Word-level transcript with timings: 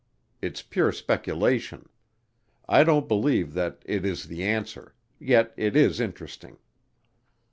It's 0.41 0.63
pure 0.63 0.91
speculation; 0.91 1.87
I 2.67 2.83
don't 2.83 3.07
believe 3.07 3.53
that 3.53 3.83
it 3.85 4.03
is 4.03 4.23
the 4.25 4.43
answer, 4.43 4.95
yet 5.19 5.53
it 5.55 5.75
is 5.75 5.99
interesting. 5.99 6.57